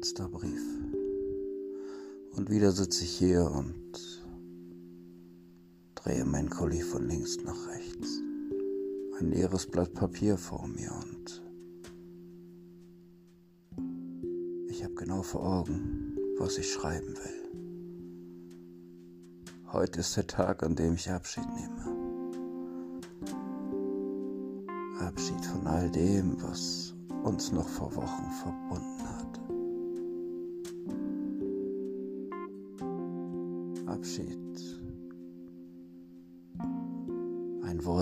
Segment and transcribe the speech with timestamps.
[0.00, 0.62] letzter Brief.
[2.34, 4.24] Und wieder sitze ich hier und
[5.94, 8.22] drehe mein Kuli von links nach rechts.
[9.18, 11.42] Ein leeres Blatt Papier vor mir und
[14.70, 17.50] ich habe genau vor Augen, was ich schreiben will.
[19.70, 21.84] Heute ist der Tag, an dem ich Abschied nehme.
[25.00, 29.29] Abschied von all dem, was uns noch vor Wochen verbunden hat.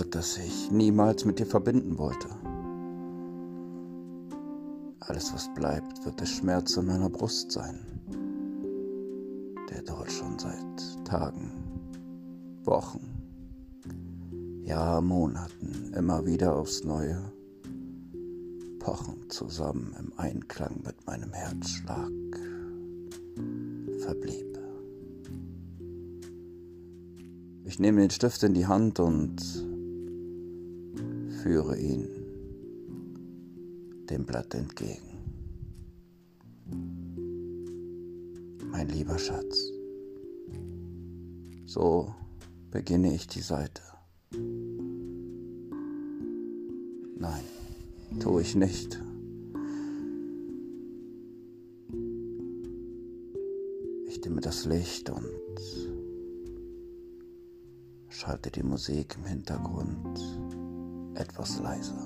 [0.09, 2.27] Ein Wort, das ich niemals mit dir verbinden wollte.
[5.01, 7.79] Alles, was bleibt, wird der Schmerz in meiner Brust sein,
[9.69, 11.51] der dort schon seit Tagen,
[12.63, 13.05] Wochen,
[14.63, 17.31] ja Monaten immer wieder aufs Neue
[18.79, 22.11] pochen zusammen im Einklang mit meinem Herzschlag
[23.99, 24.57] verblieb.
[27.63, 29.68] Ich nehme den Stift in die Hand und
[31.43, 32.05] führe ihn
[34.09, 35.07] dem Blatt entgegen.
[38.71, 39.71] Mein lieber Schatz,
[41.65, 42.13] so
[42.71, 43.81] beginne ich die Seite.
[47.17, 47.43] Nein,
[48.19, 49.01] tue ich nicht.
[54.07, 55.25] Ich dimme das Licht und
[58.09, 60.19] schalte die Musik im Hintergrund
[61.19, 62.01] etwas leiser.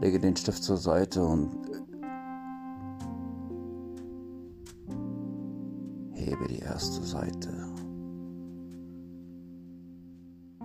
[0.00, 1.50] Lege den Stift zur Seite und
[6.12, 7.50] hebe die erste Seite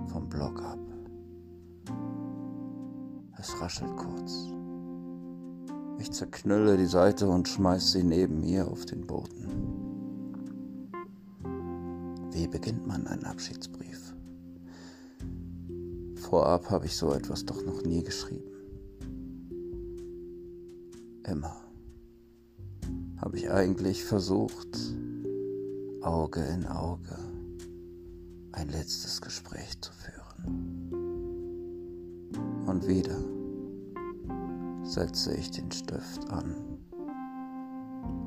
[0.07, 0.79] vom Block ab.
[3.37, 4.51] Es raschelt kurz.
[5.99, 9.47] Ich zerknülle die Seite und schmeiß sie neben mir auf den Boden.
[12.31, 14.06] Wie beginnt man einen Abschiedsbrief?
[16.29, 18.51] Vorab habe ich so etwas doch noch nie geschrieben.
[21.25, 21.55] Immer
[23.15, 24.77] habe ich eigentlich versucht,
[26.01, 27.17] Auge in Auge
[28.51, 30.89] ein letztes Gespräch zu führen.
[32.65, 33.17] Und wieder
[34.83, 36.53] setze ich den Stift an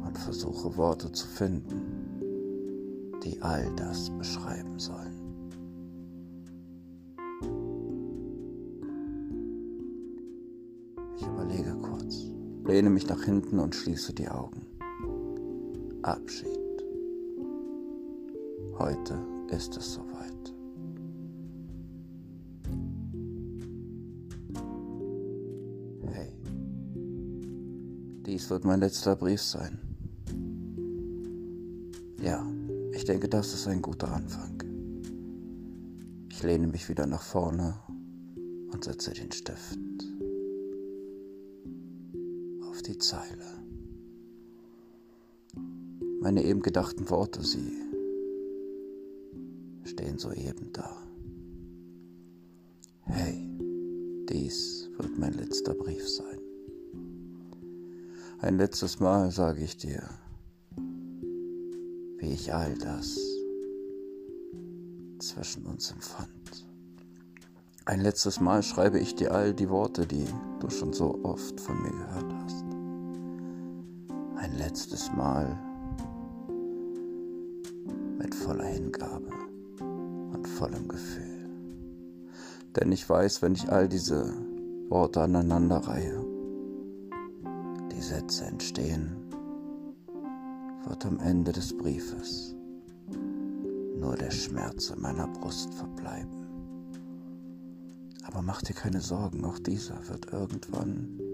[0.06, 5.19] und versuche Worte zu finden, die all das beschreiben sollen.
[12.70, 14.64] Lehne mich nach hinten und schließe die Augen.
[16.02, 16.46] Abschied.
[18.78, 20.54] Heute ist es soweit.
[26.12, 26.32] Hey,
[28.24, 29.76] dies wird mein letzter Brief sein.
[32.22, 32.46] Ja,
[32.92, 34.62] ich denke, das ist ein guter Anfang.
[36.30, 37.74] Ich lehne mich wieder nach vorne
[38.72, 40.09] und setze den Stift
[42.90, 43.46] die Zeile.
[46.20, 47.70] Meine eben gedachten Worte, sie
[49.84, 50.96] stehen soeben da.
[53.04, 53.48] Hey,
[54.28, 56.40] dies wird mein letzter Brief sein.
[58.40, 60.02] Ein letztes Mal sage ich dir,
[62.18, 63.20] wie ich all das
[65.20, 66.66] zwischen uns empfand.
[67.84, 70.26] Ein letztes Mal schreibe ich dir all die Worte, die
[70.58, 72.39] du schon so oft von mir gehört hast.
[74.60, 75.58] Letztes Mal
[78.18, 79.30] mit voller Hingabe
[79.80, 81.48] und vollem Gefühl.
[82.76, 84.34] Denn ich weiß, wenn ich all diese
[84.90, 86.22] Worte aneinanderreihe,
[87.90, 89.16] die Sätze entstehen,
[90.86, 92.54] wird am Ende des Briefes
[93.98, 96.46] nur der Schmerz in meiner Brust verbleiben.
[98.24, 101.29] Aber mach dir keine Sorgen, auch dieser wird irgendwann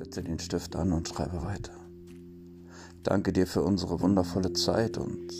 [0.00, 1.74] setze den Stift an und schreibe weiter.
[3.02, 5.30] Danke dir für unsere wundervolle Zeit und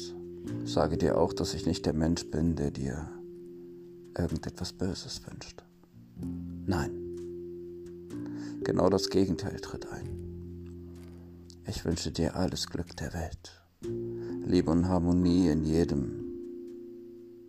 [0.64, 3.08] sage dir auch, dass ich nicht der Mensch bin, der dir
[4.18, 5.64] irgendetwas Böses wünscht.
[6.66, 6.90] Nein,
[8.62, 10.10] genau das Gegenteil tritt ein.
[11.66, 13.62] Ich wünsche dir alles Glück der Welt,
[14.44, 16.34] Liebe und Harmonie in jedem,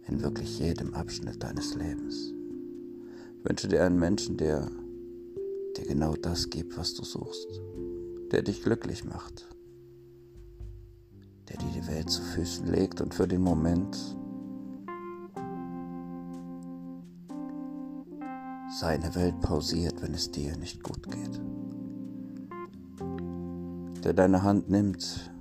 [0.08, 2.34] in wirklich jedem Abschnitt deines Lebens.
[3.38, 4.70] Ich wünsche dir einen Menschen, der
[5.74, 7.62] dir genau das gibt, was du suchst,
[8.32, 9.48] der dich glücklich macht,
[11.50, 13.98] der dir die Welt zu Füßen legt und für den Moment
[18.80, 21.42] seine Welt pausiert, wenn es dir nicht gut geht,
[24.04, 25.32] der deine Hand nimmt,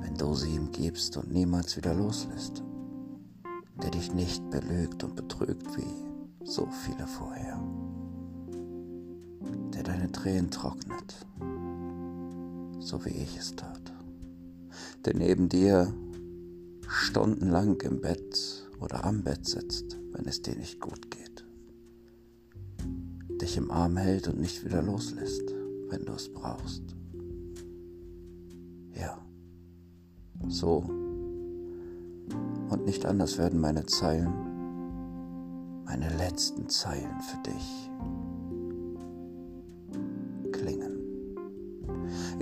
[0.00, 2.62] wenn du sie ihm gibst und niemals wieder loslässt,
[3.82, 7.62] der dich nicht belügt und betrügt wie so viele vorher,
[9.74, 11.26] der deine Tränen trocknet,
[12.78, 13.92] so wie ich es tat,
[15.04, 15.92] der neben dir
[16.88, 21.44] stundenlang im Bett oder am Bett sitzt, wenn es dir nicht gut geht,
[23.40, 25.54] dich im Arm hält und nicht wieder loslässt,
[25.88, 26.82] wenn du es brauchst.
[28.94, 29.18] Ja,
[30.48, 30.84] so.
[32.70, 34.32] Und nicht anders werden meine Zeilen,
[35.84, 37.90] meine letzten Zeilen für dich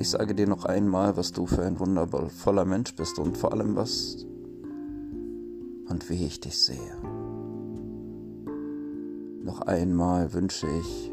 [0.02, 3.76] Ich sage dir noch einmal, was du für ein wundervoller Mensch bist und vor allem
[3.76, 4.26] was
[5.88, 6.96] und wie ich dich sehe.
[9.44, 11.12] Noch einmal wünsche ich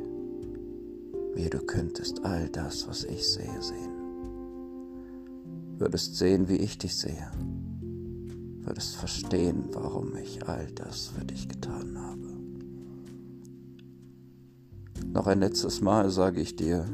[1.36, 3.94] mir, du könntest all das, was ich sehe, sehen.
[5.78, 7.30] Würdest sehen, wie ich dich sehe.
[8.64, 12.28] Würdest verstehen, warum ich all das für dich getan habe.
[15.14, 16.88] Noch ein letztes Mal sage ich dir,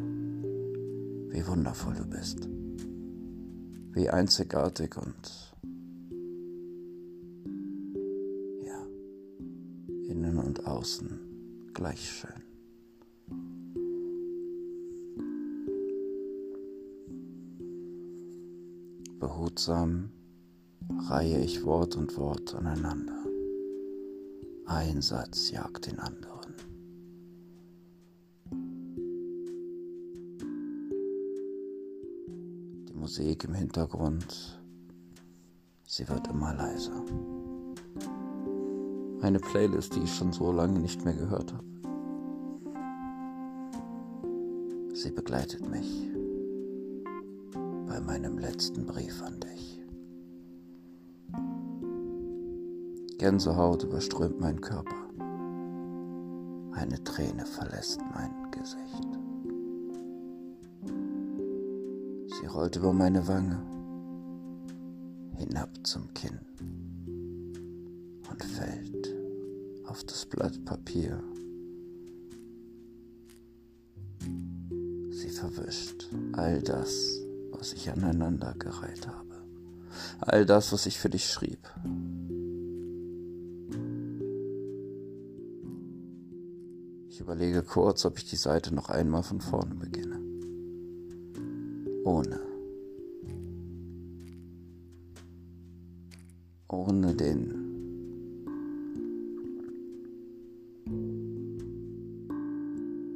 [1.35, 2.47] wie wundervoll du bist,
[3.93, 5.45] wie einzigartig und
[10.55, 11.19] und außen
[11.73, 12.41] gleich schön.
[19.19, 20.11] Behutsam
[21.09, 23.25] reihe ich Wort und Wort aneinander.
[24.67, 26.34] Ein Satz jagt den anderen.
[33.05, 34.59] Musik im Hintergrund,
[35.85, 37.03] sie wird immer leiser.
[39.21, 41.63] Eine Playlist, die ich schon so lange nicht mehr gehört habe.
[44.95, 46.09] Sie begleitet mich
[47.87, 49.79] bei meinem letzten Brief an dich.
[53.19, 54.95] Gänsehaut überströmt meinen Körper.
[56.71, 58.44] Eine Träne verlässt mein
[62.39, 63.61] Sie rollt über meine Wange
[65.37, 66.39] hinab zum Kinn
[68.29, 69.15] und fällt
[69.85, 71.23] auf das Blatt Papier.
[75.11, 77.21] Sie verwischt all das,
[77.51, 79.35] was ich aneinandergereiht habe.
[80.19, 81.59] All das, was ich für dich schrieb.
[87.07, 90.04] Ich überlege kurz, ob ich die Seite noch einmal von vorne beginne.
[92.05, 92.39] Ohne.
[96.67, 97.65] Ohne den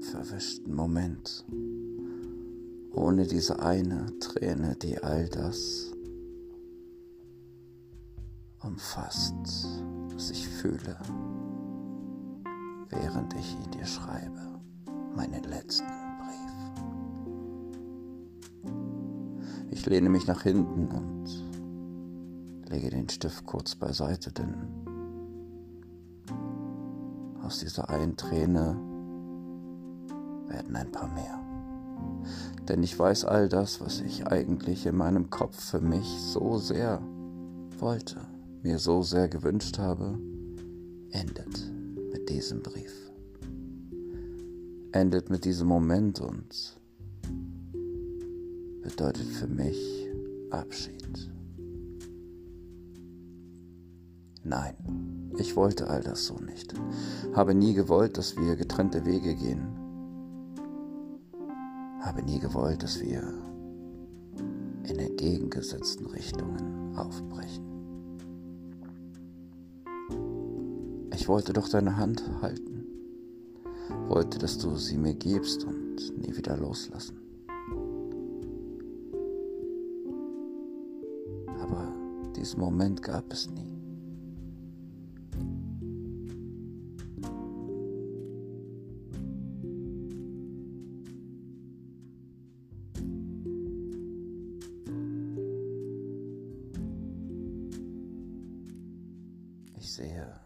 [0.02, 1.46] verwischten Moment,
[2.92, 5.94] ohne diese eine Träne, die all das
[8.64, 9.36] umfasst,
[10.16, 10.98] was ich fühle,
[12.90, 14.60] während ich ihn dir schreibe,
[15.16, 15.99] meinen letzten
[19.80, 24.54] Ich lehne mich nach hinten und lege den Stift kurz beiseite, denn
[27.42, 28.76] aus dieser einen Träne
[30.50, 31.40] werden ein paar mehr.
[32.68, 37.02] Denn ich weiß all das, was ich eigentlich in meinem Kopf für mich so sehr
[37.78, 38.20] wollte,
[38.62, 40.20] mir so sehr gewünscht habe,
[41.12, 41.72] endet
[42.12, 43.10] mit diesem Brief.
[44.92, 46.79] Endet mit diesem Moment und
[48.90, 50.08] bedeutet für mich
[50.52, 51.30] Abschied.
[54.44, 54.76] Nein,
[55.38, 56.74] ich wollte all das so nicht.
[57.34, 59.80] Habe nie gewollt, dass wir getrennte Wege gehen
[62.10, 63.22] habe nie gewollt, dass wir
[64.84, 67.66] in entgegengesetzten Richtungen aufbrechen.
[71.14, 72.86] Ich wollte doch deine Hand halten,
[74.08, 77.19] wollte, dass du sie mir gibst und nie wieder loslassen.
[82.50, 83.78] Diesen Moment gab es nie.
[99.78, 100.40] Ich sehe,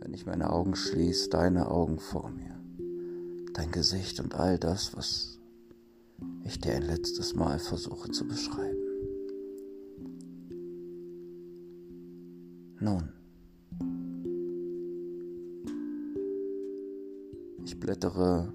[0.00, 2.56] wenn ich meine Augen schließe, deine Augen vor mir,
[3.52, 5.40] dein Gesicht und all das, was
[6.44, 8.85] ich dir ein letztes Mal versuche zu beschreiben.
[12.86, 13.16] Nun,
[17.86, 18.52] blättere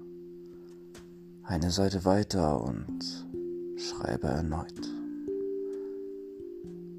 [1.42, 3.26] eine Seite weiter und
[3.76, 4.88] schreibe erneut.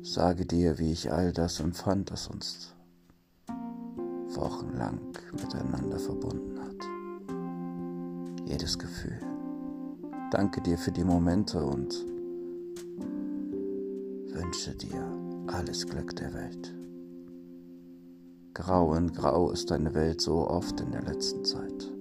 [0.02, 2.76] Sage dir, wie ich all das empfand, das uns
[4.36, 5.00] wochenlang
[5.32, 8.48] miteinander verbunden hat.
[8.48, 9.20] Jedes Gefühl.
[10.32, 11.94] Danke dir für die Momente und
[14.34, 15.06] wünsche dir
[15.48, 16.83] alles Glück der Welt.
[18.54, 21.92] Grau in Grau ist deine Welt so oft in der letzten Zeit.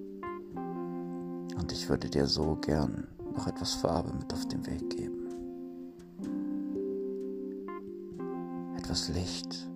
[1.59, 5.29] Und ich würde dir so gern noch etwas Farbe mit auf den Weg geben.
[8.77, 9.67] Etwas Licht,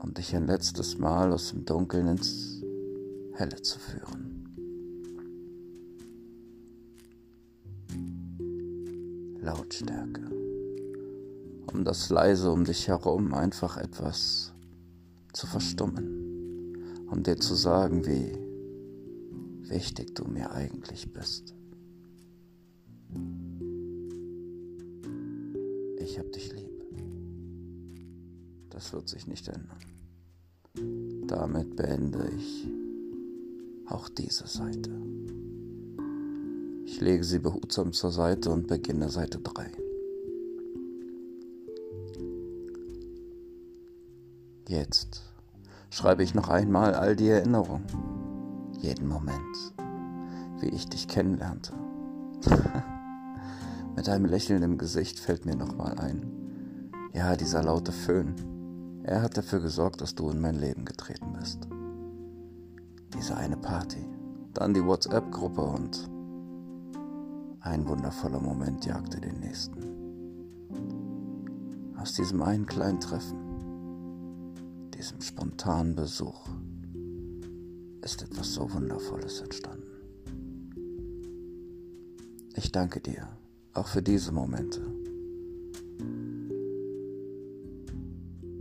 [0.00, 2.62] um dich ein letztes Mal aus dem Dunkeln ins
[3.32, 4.42] Helle zu führen.
[9.40, 10.30] Lautstärke,
[11.72, 14.53] um das Leise um dich herum einfach etwas
[15.34, 18.38] zu verstummen, um dir zu sagen, wie
[19.68, 21.54] wichtig du mir eigentlich bist.
[25.98, 26.70] Ich hab dich lieb.
[28.70, 31.26] Das wird sich nicht ändern.
[31.26, 32.68] Damit beende ich
[33.86, 34.90] auch diese Seite.
[36.84, 39.83] Ich lege sie behutsam zur Seite und beginne Seite 3.
[44.66, 45.22] Jetzt
[45.90, 47.84] schreibe ich noch einmal all die Erinnerungen,
[48.80, 49.74] jeden Moment,
[50.58, 51.74] wie ich dich kennenlernte.
[53.94, 58.34] Mit einem Lächeln im Gesicht fällt mir nochmal ein, ja, dieser laute Föhn,
[59.02, 61.68] er hat dafür gesorgt, dass du in mein Leben getreten bist.
[63.12, 64.02] Diese eine Party,
[64.54, 66.08] dann die WhatsApp-Gruppe und
[67.60, 69.92] ein wundervoller Moment jagte den nächsten.
[71.98, 73.43] Aus diesem einen kleinen Treffen
[75.04, 76.48] diesem spontanen Besuch
[78.00, 79.82] ist etwas so Wundervolles entstanden.
[82.54, 83.28] Ich danke dir
[83.74, 84.80] auch für diese Momente.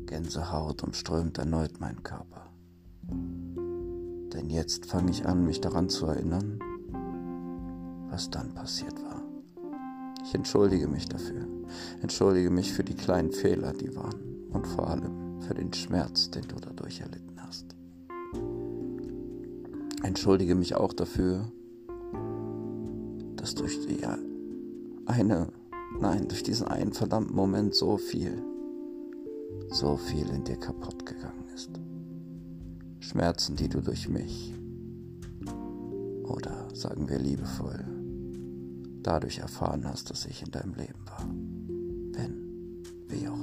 [0.05, 2.50] Gänsehaut umströmt erneut meinen Körper.
[3.07, 6.59] Denn jetzt fange ich an, mich daran zu erinnern,
[8.09, 9.21] was dann passiert war.
[10.25, 11.47] Ich entschuldige mich dafür,
[12.01, 16.47] entschuldige mich für die kleinen Fehler, die waren und vor allem für den Schmerz, den
[16.47, 17.75] du dadurch erlitten hast.
[20.03, 21.51] Entschuldige mich auch dafür,
[23.35, 24.05] dass durch die
[25.05, 25.47] eine,
[26.00, 28.41] nein, durch diesen einen verdammten Moment so viel,
[29.69, 31.69] so viel in dir kaputt gegangen ist.
[33.00, 34.53] Schmerzen, die du durch mich
[36.23, 37.83] oder sagen wir liebevoll
[39.03, 41.25] dadurch erfahren hast, dass ich in deinem Leben war.
[42.13, 43.42] Bin, wie auch.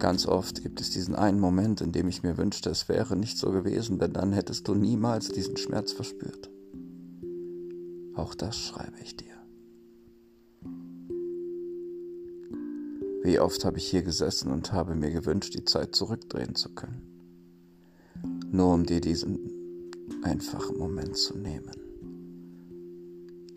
[0.00, 3.36] Ganz oft gibt es diesen einen Moment, in dem ich mir wünschte, es wäre nicht
[3.36, 6.50] so gewesen, denn dann hättest du niemals diesen Schmerz verspürt.
[8.14, 9.26] Auch das schreibe ich dir.
[13.22, 17.02] Wie oft habe ich hier gesessen und habe mir gewünscht, die Zeit zurückdrehen zu können.
[18.50, 19.38] Nur um dir diesen
[20.22, 21.76] einfachen Moment zu nehmen.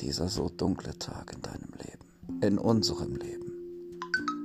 [0.01, 3.53] Dieser so dunkle Tag in deinem Leben, in unserem Leben.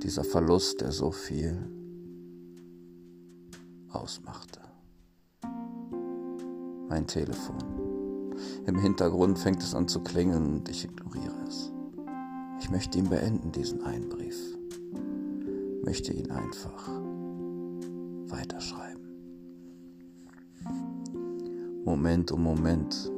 [0.05, 1.78] Dieser Verlust, der so viel
[3.91, 4.61] ausmachte.
[6.89, 7.57] Mein Telefon.
[8.67, 11.73] Im Hintergrund fängt es an zu klingeln und ich ignoriere es.
[12.61, 14.37] Ich möchte ihn beenden, diesen einen Brief.
[15.85, 16.89] Möchte ihn einfach
[18.29, 18.99] weiterschreiben.
[21.85, 23.11] Moment um Moment.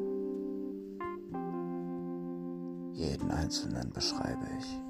[2.93, 4.81] Jeden einzelnen beschreibe ich.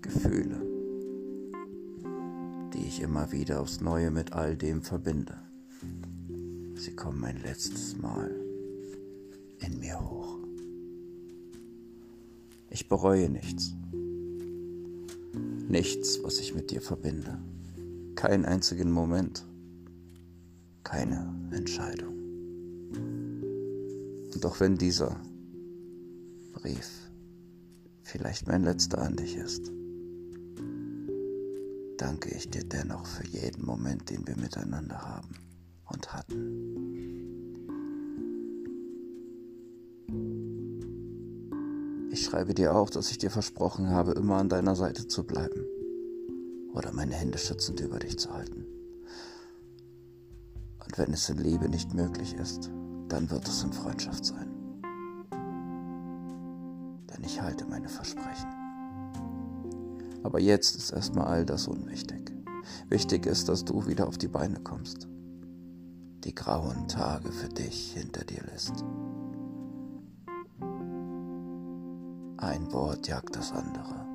[0.00, 0.77] Gefühle
[2.88, 5.36] ich immer wieder aufs Neue mit all dem verbinde.
[6.74, 8.34] Sie kommen ein letztes Mal
[9.58, 10.38] in mir hoch.
[12.70, 13.74] Ich bereue nichts.
[15.68, 17.38] Nichts, was ich mit dir verbinde.
[18.14, 19.44] Keinen einzigen Moment.
[20.82, 22.14] Keine Entscheidung.
[24.34, 25.20] Und auch wenn dieser
[26.54, 27.10] Brief
[28.02, 29.72] vielleicht mein letzter an dich ist,
[31.98, 35.34] danke ich dir dennoch für jeden Moment, den wir miteinander haben
[35.86, 36.78] und hatten.
[42.10, 45.64] Ich schreibe dir auch, dass ich dir versprochen habe, immer an deiner Seite zu bleiben
[46.72, 48.64] oder meine Hände schützend über dich zu halten.
[50.84, 52.70] Und wenn es in Liebe nicht möglich ist,
[53.08, 54.48] dann wird es in Freundschaft sein.
[57.10, 58.67] Denn ich halte meine Versprechen.
[60.22, 62.32] Aber jetzt ist erstmal all das unwichtig.
[62.88, 65.08] Wichtig ist, dass du wieder auf die Beine kommst.
[66.24, 68.84] die grauen Tage für dich hinter dir lässt.
[72.36, 74.06] Ein Wort jagt das andere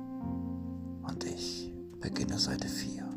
[1.08, 3.08] und ich beginne Seite 4.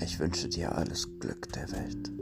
[0.00, 2.12] Ich wünsche dir alles Glück der Welt.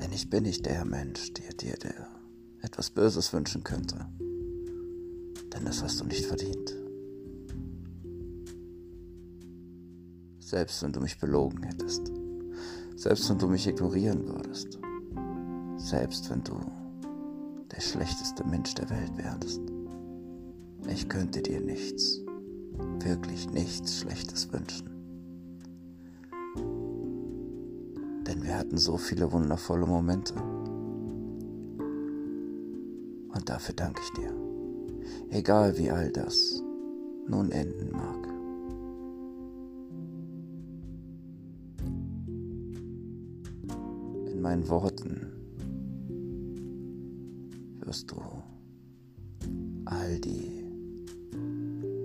[0.00, 2.05] Denn ich bin nicht der Mensch, der dir der
[2.66, 3.96] etwas Böses wünschen könnte.
[5.52, 6.76] Denn das hast du nicht verdient.
[10.40, 12.12] Selbst wenn du mich belogen hättest.
[12.96, 14.78] Selbst wenn du mich ignorieren würdest.
[15.76, 16.58] Selbst wenn du
[17.70, 19.60] der schlechteste Mensch der Welt wärst.
[20.88, 22.20] Ich könnte dir nichts,
[23.00, 24.90] wirklich nichts Schlechtes wünschen.
[28.26, 30.34] Denn wir hatten so viele wundervolle Momente.
[33.46, 34.34] Dafür danke ich dir.
[35.30, 36.62] Egal wie all das
[37.28, 38.26] nun enden mag.
[44.32, 45.32] In meinen Worten
[47.80, 48.20] wirst du
[49.84, 50.64] all die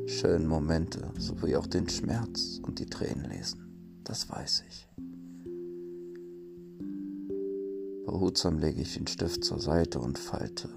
[0.06, 4.00] schönen Momente sowie auch den Schmerz und die Tränen lesen.
[4.04, 4.88] Das weiß ich.
[8.06, 10.70] Behutsam lege ich den Stift zur Seite und falte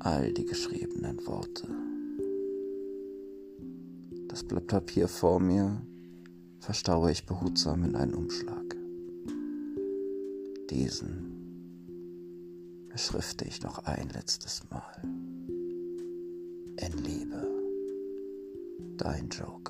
[0.00, 1.66] all die geschriebenen Worte.
[4.28, 5.82] Das Blatt Papier vor mir
[6.60, 8.76] verstaue ich behutsam in einen Umschlag.
[10.70, 11.28] Diesen
[12.88, 15.02] beschrifte ich noch ein letztes Mal.
[16.76, 17.46] In Liebe,
[18.96, 19.67] dein Joker.